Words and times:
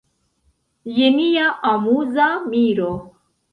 Je 0.95 1.09
nia 1.17 1.45
amuza 1.73 2.33
miro! 2.49 2.91